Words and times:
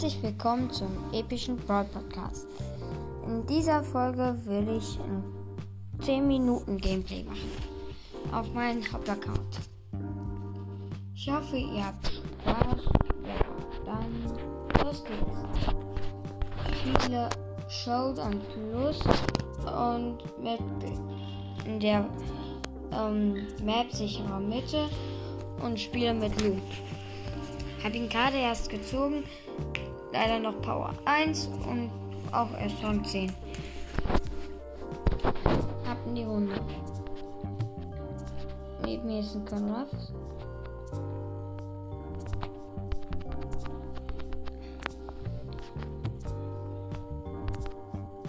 Herzlich 0.00 0.22
willkommen 0.22 0.70
zum 0.70 1.12
epischen 1.12 1.56
Brawl 1.56 1.84
Podcast. 1.86 2.46
In 3.26 3.44
dieser 3.46 3.82
Folge 3.82 4.38
will 4.44 4.76
ich 4.78 4.96
ein 5.00 5.24
10 6.04 6.28
Minuten 6.28 6.78
Gameplay 6.78 7.24
machen. 7.24 7.50
Auf 8.30 8.54
meinem 8.54 8.80
Hauptaccount. 8.92 9.58
Ich 11.16 11.28
hoffe, 11.28 11.56
ihr 11.56 11.84
habt 11.84 12.06
Spaß. 12.06 12.84
Ja, 13.26 13.44
dann 13.84 14.84
los 14.84 15.02
geht's. 15.02 15.74
Ich 16.70 16.78
spiele 16.78 17.28
Showdown 17.68 18.40
Plus 18.54 19.00
und 19.64 20.18
mit 20.40 20.60
in 21.66 21.80
der 21.80 22.08
ähm, 22.92 23.48
Map 23.64 23.90
sicherer 23.90 24.38
Mitte 24.38 24.88
und 25.60 25.80
spiele 25.80 26.14
mit 26.14 26.40
Lu. 26.40 26.54
Hab 27.82 27.94
ihn 27.96 28.08
gerade 28.08 28.36
erst 28.36 28.70
gezogen. 28.70 29.24
Leider 30.12 30.38
noch 30.38 30.60
Power 30.62 30.94
1 31.04 31.48
und 31.68 31.90
auch 32.32 32.50
erst 32.58 32.82
Rang 32.82 33.04
10. 33.04 33.32
Hab 35.86 36.06
in 36.06 36.14
die 36.14 36.24
Runde. 36.24 36.54
Neben 38.84 39.06
mir 39.06 39.20
ist 39.20 39.34
ein 39.34 39.44
Konrad. 39.44 39.88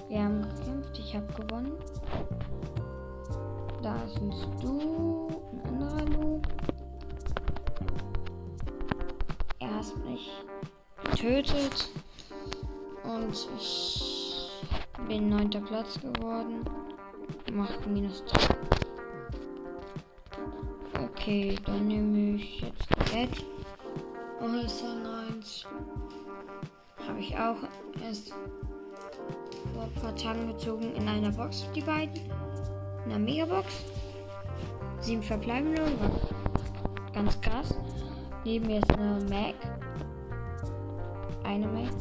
Wir 0.09 0.23
haben 0.23 0.41
gekämpft, 0.41 0.99
ich 0.99 1.15
habe 1.15 1.27
gewonnen. 1.33 1.73
Da 3.81 3.95
ist 4.03 4.17
ein 4.17 4.33
Stu, 4.33 5.29
ein 5.51 5.61
anderer 5.67 6.05
Lu. 6.05 6.41
Er 9.59 9.75
hat 9.75 10.05
mich 10.05 10.29
getötet 11.11 11.89
und 13.03 13.47
ich 13.57 14.49
bin 15.07 15.29
neunter 15.29 15.61
Platz 15.61 15.99
geworden. 15.99 16.65
Macht 17.51 17.85
minus 17.87 18.23
3. 18.25 18.55
Okay, 21.03 21.55
dann 21.65 21.87
nehme 21.87 22.35
ich 22.35 22.61
jetzt 22.61 22.89
Bett. 23.11 23.45
Oh, 24.41 24.65
ist 24.65 24.83
er 24.83 25.35
1. 25.35 25.65
Habe 27.07 27.19
ich 27.19 27.35
auch 27.35 27.57
erst 28.03 28.33
vor 29.73 29.83
ein 29.83 29.93
paar 30.01 30.15
Tagen 30.15 30.47
gezogen 30.47 30.93
in 30.95 31.07
einer 31.07 31.31
Box, 31.31 31.65
die 31.75 31.81
beiden. 31.81 32.15
In 33.05 33.11
einer 33.11 33.19
Megabox. 33.19 33.83
Sieben 34.99 35.23
verbleibende. 35.23 35.81
Ganz 37.13 37.39
krass. 37.41 37.73
Neben 38.43 38.67
mir 38.67 38.79
ist 38.79 38.91
eine 38.93 39.23
Mac. 39.25 39.55
Eine 41.49 41.65
Mac. 41.65 41.91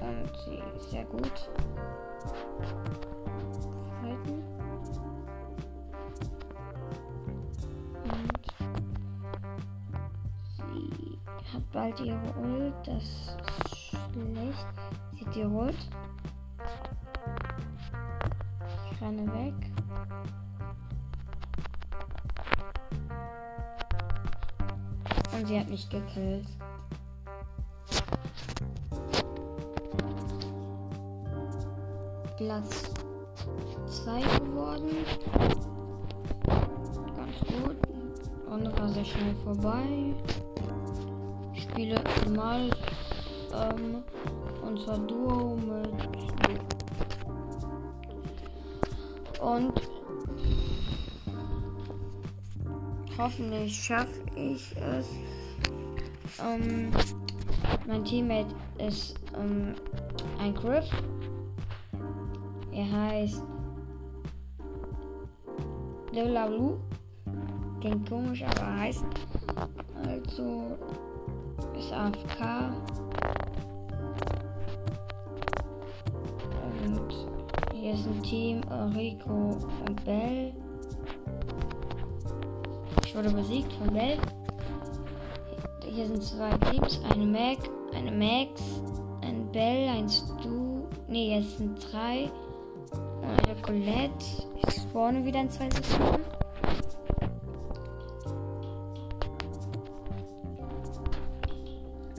Und 0.00 0.32
sie 0.44 0.60
ist 0.76 0.90
sehr 0.90 1.04
gut. 1.04 1.48
Halten. 4.02 4.42
Und 8.02 8.46
sie 10.56 11.18
hat 11.54 11.72
bald 11.72 12.00
ihre 12.00 12.18
Ult. 12.42 12.74
Das 12.84 13.04
ist 13.04 13.76
schlecht. 13.76 14.66
Sieht 15.16 15.34
die 15.36 15.42
rot. 15.42 15.76
Ich 18.90 19.00
renne 19.00 19.32
weg. 19.32 19.54
Und 25.32 25.46
sie 25.46 25.60
hat 25.60 25.68
mich 25.68 25.88
gekillt. 25.88 26.48
Platz 32.38 32.84
2 34.04 34.20
geworden. 34.38 34.90
Ganz 36.46 37.38
gut. 37.48 37.76
Und 38.48 38.78
war 38.78 38.88
sehr 38.90 39.04
schnell 39.04 39.34
vorbei. 39.42 40.14
Ich 41.52 41.64
spiele 41.64 42.00
normal 42.24 42.70
ähm, 43.52 44.04
unser 44.64 44.98
Duo 44.98 45.56
mit 45.56 45.90
und 49.40 49.72
hoffentlich 53.18 53.74
schaffe 53.74 54.22
ich 54.36 54.76
es. 54.76 55.08
Ähm, 56.40 56.92
mein 57.88 58.04
Teammate 58.04 58.54
ist 58.78 59.16
ähm, 59.36 59.74
ein 60.38 60.54
Griff. 60.54 60.88
Er 62.78 62.92
heißt 62.92 63.42
Lulalu. 66.12 66.76
Klingt 67.80 68.08
komisch, 68.08 68.44
aber 68.44 68.60
er 68.60 68.78
heißt 68.78 69.04
also 69.96 70.78
ist 71.76 71.92
AFK. 71.92 72.70
Und 76.86 77.14
hier 77.74 77.94
ist 77.94 78.06
ein 78.06 78.22
Team, 78.22 78.60
Rico 78.94 79.56
und 79.88 80.04
Bell. 80.04 80.52
Ich 83.04 83.16
wurde 83.16 83.30
besiegt 83.30 83.72
von 83.72 83.92
Bell. 83.92 84.18
Hier 85.84 86.06
sind 86.06 86.22
zwei 86.22 86.56
Teams, 86.70 87.00
eine 87.10 87.26
Mac, 87.26 87.58
eine 87.92 88.12
Max, 88.12 88.62
ein 89.22 89.50
Bell, 89.50 89.88
ein 89.88 90.08
Stu. 90.08 90.86
Ne, 91.08 91.38
jetzt 91.38 91.58
sind 91.58 91.76
drei. 91.90 92.30
Und 93.28 93.46
eine 93.46 93.60
Colette. 93.60 94.24
Ich 94.66 94.74
spawne 94.74 95.24
wieder 95.24 95.40
in 95.40 95.50
zwei 95.50 95.68
Sekunden. 95.70 96.24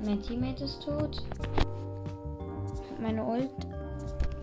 Mein 0.05 0.21
Teammate 0.21 0.63
ist 0.63 0.83
tot. 0.83 1.23
Meine 3.01 3.23
Ult 3.23 3.49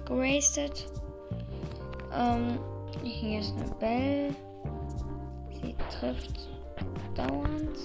gerastet. 0.07 0.89
Ähm, 2.13 2.59
hier 3.03 3.41
ist 3.41 3.55
eine 3.57 3.71
Bell. 3.77 4.35
Sie 5.63 5.75
trifft 5.99 6.49
dauernd. 7.15 7.79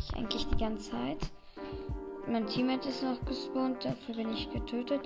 Ich 0.00 0.16
eigentlich 0.16 0.46
die 0.48 0.56
ganze 0.58 0.90
Zeit. 0.90 1.18
Mein 2.26 2.46
Teammate 2.46 2.88
ist 2.88 3.02
noch 3.02 3.22
gespawnt, 3.24 3.84
dafür 3.84 4.14
bin 4.14 4.32
ich 4.32 4.50
getötet. 4.50 5.00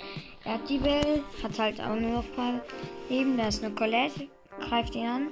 Er 0.44 0.54
hat 0.54 0.68
die 0.68 0.78
Bell, 0.78 1.22
hat 1.42 1.58
halt 1.58 1.80
auch 1.80 1.98
nur 1.98 2.10
noch 2.10 2.32
paar 2.34 2.60
Leben. 3.08 3.36
Da 3.36 3.48
ist 3.48 3.64
eine 3.64 3.74
Colette, 3.74 4.28
greift 4.60 4.94
ihn 4.94 5.06
an. 5.06 5.28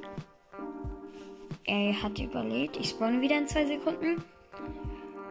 Er 1.65 2.03
hat 2.03 2.19
überlebt. 2.19 2.77
Ich 2.77 2.91
spawne 2.91 3.21
wieder 3.21 3.39
in 3.39 3.47
zwei 3.47 3.67
Sekunden. 3.67 4.25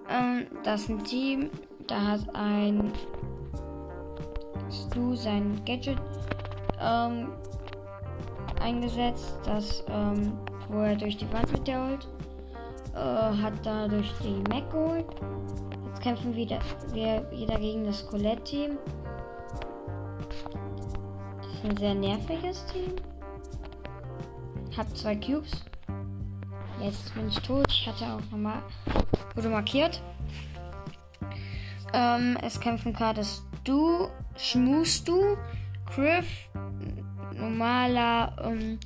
Ähm, 0.09 0.47
das 0.63 0.81
ist 0.81 0.89
ein 0.89 1.03
Team. 1.03 1.49
Da 1.87 2.01
hat 2.01 2.35
ein 2.35 2.91
Stu 4.71 5.15
sein 5.15 5.59
Gadget 5.65 5.97
ähm, 6.79 7.29
eingesetzt, 8.61 9.37
das 9.45 9.83
ähm, 9.89 10.33
wo 10.69 10.79
er 10.79 10.95
durch 10.95 11.17
die 11.17 11.31
Wand 11.31 11.51
mit 11.51 11.67
der 11.67 11.81
Ult 11.83 12.07
äh, 12.95 12.97
hat 12.97 13.53
dadurch 13.63 14.11
die 14.23 14.41
Mac 14.49 14.69
geholt. 14.71 15.05
Jetzt 15.93 16.01
kämpfen 16.01 16.35
wieder, 16.35 16.59
wir 16.91 17.29
wieder 17.29 17.59
gegen 17.59 17.85
das 17.85 18.05
Colette-Team. 18.07 18.79
Das 21.37 21.53
ist 21.53 21.65
ein 21.65 21.77
sehr 21.77 21.93
nerviges 21.93 22.65
Team. 22.65 22.95
Hab 24.75 24.97
zwei 24.97 25.15
Cubes. 25.15 25.51
Jetzt 26.81 27.13
bin 27.13 27.27
ich 27.27 27.39
tot. 27.41 27.67
Ich 27.69 27.87
hatte 27.87 28.05
auch 28.05 28.31
nochmal. 28.31 28.63
Wurde 29.35 29.49
markiert. 29.49 30.01
Ähm, 31.93 32.37
es 32.41 32.59
kämpfen 32.59 32.91
gerade 32.91 33.23
Stu, 33.23 34.07
Schmustu, 34.35 35.37
Griff, 35.93 36.49
normaler 37.35 38.35
ähm, 38.43 38.79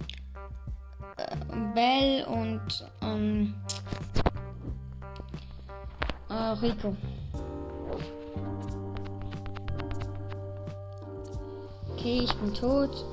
äh, 1.15 1.37
Bell 1.73 2.25
und 2.25 2.91
ähm, 3.01 3.55
äh, 6.37 6.65
Rico. 6.65 6.95
Okay, 11.93 12.21
ich 12.23 12.33
bin 12.35 12.53
tot. 12.53 13.05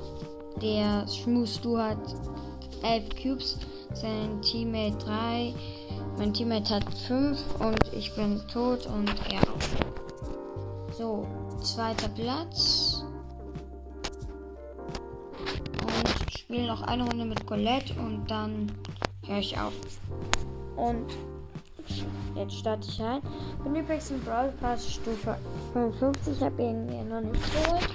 Der 0.61 1.05
Schmustu 1.07 1.77
hat 1.77 1.97
11 2.83 3.09
Cubes, 3.21 3.57
sein 3.93 4.41
Teammate 4.41 4.97
3. 5.05 5.53
Mein 6.17 6.33
Teammate 6.33 6.75
hat 6.75 6.93
5 7.07 7.37
und 7.59 7.93
ich 7.93 8.13
bin 8.15 8.41
tot 8.47 8.85
und 8.85 9.09
auch. 9.09 10.93
So, 10.97 11.27
zweiter 11.61 12.07
Platz. 12.09 13.03
Und 15.81 16.31
spiele 16.31 16.67
noch 16.67 16.81
eine 16.83 17.03
Runde 17.03 17.25
mit 17.25 17.45
Colette 17.45 17.93
und 17.99 18.25
dann 18.31 18.71
höre 19.25 19.39
ich 19.39 19.57
auf. 19.59 19.73
Und 20.77 21.05
Jetzt 22.35 22.55
starte 22.55 22.87
ich 22.89 23.01
ein. 23.01 23.21
Bin 23.63 23.75
übrigens 23.75 24.11
im 24.11 24.19
Brawl 24.21 24.51
Pass 24.59 24.91
Stufe 24.91 25.37
55. 25.71 26.35
Ich 26.35 26.43
habe 26.43 26.61
ihn 26.61 26.85
mir 26.85 27.03
noch 27.03 27.21
nicht 27.21 27.41
geholt. 27.53 27.89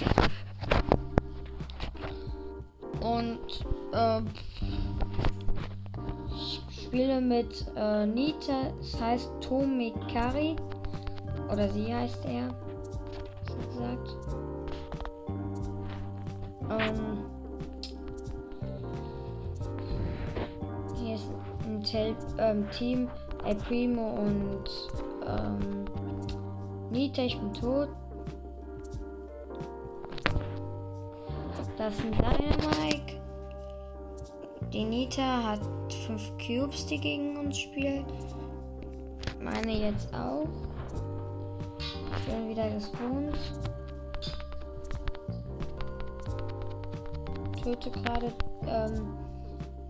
Und 3.00 3.64
äh, 3.92 4.20
ich 6.34 6.62
spiele 6.84 7.20
mit 7.20 7.66
äh, 7.76 8.06
Nita. 8.06 8.72
Das 8.78 9.00
heißt 9.00 9.30
Tomikari. 9.42 10.56
Oder 11.52 11.68
sie 11.68 11.94
heißt 11.94 12.24
er. 12.24 12.54
So 13.46 13.56
gesagt. 13.68 14.16
Ähm, 16.70 17.24
hier 20.96 21.16
ist 21.16 21.30
ein 21.66 21.82
Tel 21.82 22.16
ähm, 22.38 22.70
Team. 22.70 23.10
El 23.44 23.54
Primo 23.56 24.10
und 24.20 24.64
ähm, 25.26 25.84
Nita, 26.90 27.22
ich 27.22 27.38
bin 27.38 27.52
tot. 27.54 27.88
Das 31.76 31.94
ist 31.94 32.04
ein 32.04 32.12
Dynamike. 32.12 33.20
Die 34.72 34.84
Nita 34.84 35.42
hat 35.42 35.60
5 36.06 36.32
Cubes, 36.38 36.86
die 36.86 36.98
gegen 36.98 37.36
uns 37.36 37.58
spielt. 37.58 38.04
Meine 39.40 39.72
jetzt 39.72 40.12
auch. 40.14 40.46
Ich 42.18 42.32
bin 42.32 42.48
wieder 42.50 42.68
gespawnt. 42.70 43.38
Töte 47.62 47.90
gerade 47.90 48.32
ähm, 48.66 49.16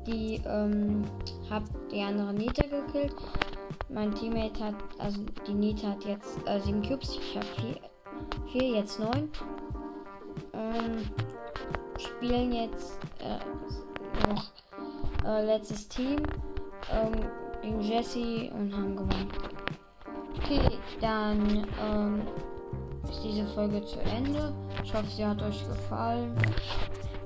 die 0.06 0.40
ähm, 0.46 1.04
hab 1.50 1.62
die 1.90 2.00
andere 2.00 2.32
Nita 2.32 2.62
gekillt. 2.62 3.14
Mein 3.92 4.14
Teammate 4.14 4.64
hat, 4.64 4.74
also 4.98 5.20
die 5.46 5.52
Nita 5.52 5.88
hat 5.88 6.04
jetzt 6.04 6.38
äh, 6.46 6.60
7 6.60 6.82
Cubes. 6.82 7.16
Ich 7.16 7.36
habe 7.36 7.46
4, 8.52 8.60
4, 8.60 8.68
jetzt 8.76 9.00
9. 9.00 9.28
Ähm, 10.52 11.10
spielen 11.98 12.52
jetzt 12.52 12.98
äh, 13.18 14.28
noch 14.28 14.44
äh, 15.26 15.44
letztes 15.44 15.88
Team 15.88 16.22
ähm, 16.92 17.12
gegen 17.62 17.80
Jesse 17.80 18.50
und 18.54 18.72
haben 18.72 18.96
gewonnen. 18.96 19.28
Okay, 20.38 20.60
dann 21.00 21.66
ähm, 21.82 22.22
ist 23.10 23.24
diese 23.24 23.46
Folge 23.46 23.84
zu 23.84 24.00
Ende. 24.02 24.54
Ich 24.84 24.94
hoffe, 24.94 25.06
sie 25.08 25.26
hat 25.26 25.42
euch 25.42 25.66
gefallen. 25.66 26.36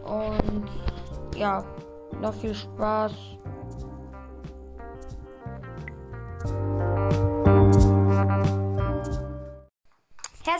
Und 0.05 0.67
ja, 1.37 1.63
noch 2.21 2.35
viel 2.35 2.55
Spaß. 2.55 3.13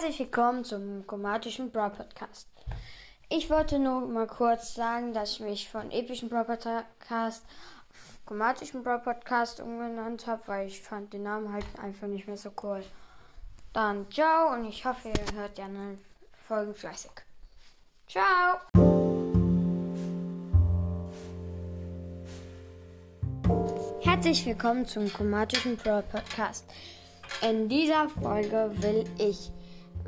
Herzlich 0.05 0.27
willkommen 0.27 0.65
zum 0.65 1.07
chromatischen 1.07 1.71
Brawl 1.71 1.89
Podcast. 1.89 2.47
Ich 3.31 3.49
wollte 3.49 3.79
nur 3.79 4.03
mal 4.03 4.27
kurz 4.27 4.75
sagen, 4.75 5.15
dass 5.15 5.33
ich 5.33 5.41
mich 5.41 5.71
von 5.71 5.91
epischen 5.91 6.29
Brawl 6.29 6.45
Podcast 6.45 7.43
auf 7.89 8.27
chromatischen 8.27 8.83
Brawl 8.83 8.99
Podcast 8.99 9.61
umgenannt 9.61 10.27
habe, 10.27 10.43
weil 10.45 10.67
ich 10.67 10.83
fand 10.83 11.15
den 11.15 11.23
Namen 11.23 11.51
halt 11.51 11.65
einfach 11.83 12.07
nicht 12.07 12.27
mehr 12.27 12.37
so 12.37 12.51
cool. 12.63 12.85
Dann 13.73 14.05
ciao 14.11 14.53
und 14.53 14.67
ich 14.67 14.85
hoffe, 14.85 15.09
ihr 15.09 15.41
hört 15.41 15.57
die 15.57 15.63
anderen 15.63 15.99
Folgen 16.47 16.75
fleißig. 16.75 17.13
Ciao! 18.07 18.59
Herzlich 24.03 24.45
willkommen 24.45 24.85
zum 24.85 25.11
chromatischen 25.11 25.79
Pro 25.79 26.03
Podcast. 26.03 26.67
In 27.41 27.71
dieser 27.71 28.11
Folge 28.11 28.71
will 28.83 29.07
ich 29.17 29.51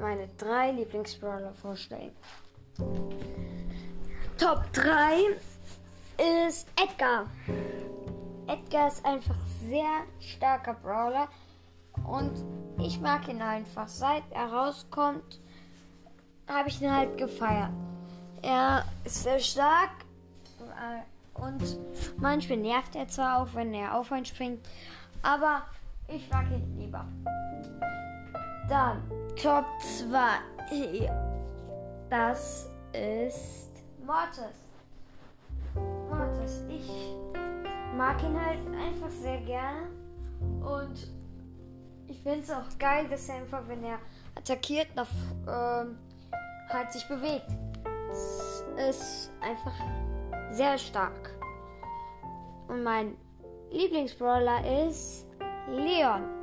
meine 0.00 0.28
drei 0.38 0.72
Lieblingsbrawler 0.72 1.52
vorstellen. 1.54 2.12
Top 4.38 4.62
3 4.72 5.36
ist 6.48 6.68
Edgar. 6.76 7.26
Edgar 8.46 8.88
ist 8.88 9.04
einfach 9.04 9.36
sehr 9.68 10.04
starker 10.20 10.74
Brawler 10.74 11.28
und 12.06 12.32
ich 12.78 13.00
mag 13.00 13.28
ihn 13.28 13.40
einfach. 13.40 13.88
Seit 13.88 14.22
er 14.30 14.52
rauskommt, 14.52 15.40
habe 16.48 16.68
ich 16.68 16.80
ihn 16.80 16.94
halt 16.94 17.16
gefeiert. 17.16 17.70
Er 18.42 18.84
ist 19.04 19.22
sehr 19.22 19.38
stark 19.38 19.90
und 21.34 21.78
manchmal 22.18 22.58
nervt 22.58 22.94
er 22.94 23.08
zwar 23.08 23.42
auch, 23.42 23.54
wenn 23.54 23.74
er 23.74 23.96
auf 23.96 24.12
einen 24.12 24.24
springt, 24.24 24.66
aber 25.22 25.62
ich 26.08 26.30
mag 26.30 26.50
ihn 26.50 26.78
lieber. 26.78 27.06
Dann 28.68 29.02
Top 29.40 29.64
2. 29.80 31.08
Das 32.10 32.68
ist 32.92 33.70
Mortis. 34.04 34.66
Mortis. 36.08 36.64
Ich 36.68 36.90
mag 37.96 38.20
ihn 38.22 38.38
halt 38.40 38.58
einfach 38.76 39.10
sehr 39.10 39.38
gerne. 39.42 39.88
Und 40.60 41.12
ich 42.08 42.20
finde 42.22 42.40
es 42.40 42.50
auch 42.50 42.78
geil, 42.78 43.06
dass 43.08 43.28
er 43.28 43.36
einfach, 43.36 43.62
wenn 43.68 43.84
er 43.84 43.98
attackiert, 44.34 44.88
nach, 44.96 45.08
ähm, 45.46 45.98
halt 46.68 46.92
sich 46.92 47.06
bewegt. 47.06 47.46
Es 48.10 48.64
ist 48.76 49.30
einfach 49.40 49.74
sehr 50.50 50.76
stark. 50.76 51.30
Und 52.66 52.82
mein 52.82 53.16
Lieblingsbrawler 53.70 54.88
ist 54.88 55.26
Leon. 55.68 56.35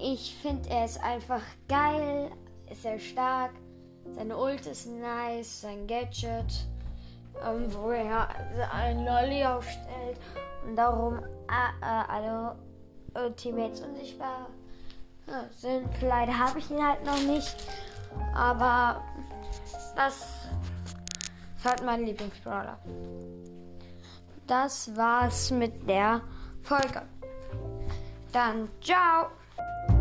Ich 0.00 0.36
finde, 0.40 0.68
er 0.70 0.84
ist 0.84 1.02
einfach 1.02 1.42
geil, 1.68 2.30
ist 2.70 2.82
sehr 2.82 2.98
stark. 2.98 3.50
Seine 4.14 4.36
Ult 4.36 4.64
ist 4.66 4.86
nice, 4.86 5.62
sein 5.62 5.86
Gadget, 5.86 6.66
ähm, 7.44 7.66
wo 7.74 7.90
er 7.90 8.28
einen 8.72 9.04
Lolly 9.04 9.44
aufstellt 9.44 10.18
und 10.66 10.76
darum 10.76 11.18
äh, 11.18 11.84
äh, 11.84 12.04
alle 12.08 12.56
äh, 13.14 13.30
Teammates 13.32 13.80
unsichtbar 13.80 14.48
sind. 15.50 15.88
Leider 16.00 16.38
habe 16.38 16.58
ich 16.58 16.70
ihn 16.70 16.82
halt 16.82 17.04
noch 17.04 17.20
nicht, 17.20 17.54
aber 18.34 19.02
das 19.94 20.48
ist 21.56 21.64
halt 21.64 21.84
mein 21.84 22.04
Lieblingsbrawler. 22.04 22.78
Das 24.46 24.96
war's 24.96 25.50
mit 25.50 25.86
der 25.86 26.22
Folge. 26.62 27.02
Dann 28.32 28.70
ciao! 28.80 29.37
Thank 29.58 29.90
you. 29.90 29.97